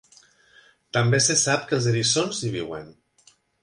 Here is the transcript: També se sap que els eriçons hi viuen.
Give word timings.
També 0.97 1.21
se 1.27 1.37
sap 1.43 1.69
que 1.69 1.79
els 1.81 1.91
eriçons 1.95 2.43
hi 2.49 2.53
viuen. 2.59 2.95